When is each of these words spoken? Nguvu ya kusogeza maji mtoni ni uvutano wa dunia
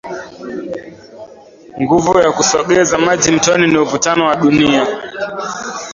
Nguvu 1.81 2.19
ya 2.19 2.31
kusogeza 2.31 2.97
maji 2.97 3.31
mtoni 3.31 3.67
ni 3.67 3.77
uvutano 3.79 4.25
wa 4.25 4.35
dunia 4.35 4.87